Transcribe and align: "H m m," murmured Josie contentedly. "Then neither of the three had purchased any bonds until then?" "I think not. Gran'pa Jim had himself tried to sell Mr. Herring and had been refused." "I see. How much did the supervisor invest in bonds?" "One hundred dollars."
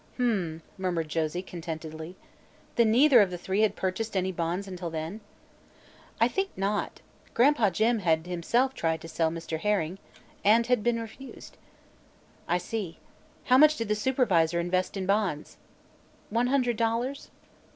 "H 0.15 0.19
m 0.21 0.27
m," 0.27 0.61
murmured 0.79 1.09
Josie 1.09 1.43
contentedly. 1.43 2.15
"Then 2.75 2.89
neither 2.89 3.21
of 3.21 3.29
the 3.29 3.37
three 3.37 3.61
had 3.61 3.75
purchased 3.75 4.17
any 4.17 4.31
bonds 4.31 4.67
until 4.67 4.89
then?" 4.89 5.21
"I 6.19 6.27
think 6.27 6.49
not. 6.57 7.01
Gran'pa 7.35 7.69
Jim 7.69 7.99
had 7.99 8.25
himself 8.25 8.73
tried 8.73 8.99
to 9.01 9.07
sell 9.07 9.29
Mr. 9.29 9.59
Herring 9.59 9.99
and 10.43 10.65
had 10.65 10.81
been 10.81 10.99
refused." 10.99 11.55
"I 12.47 12.57
see. 12.57 12.97
How 13.43 13.59
much 13.59 13.75
did 13.77 13.89
the 13.89 13.93
supervisor 13.95 14.59
invest 14.59 14.97
in 14.97 15.05
bonds?" 15.05 15.57
"One 16.31 16.47
hundred 16.47 16.77
dollars." 16.77 17.29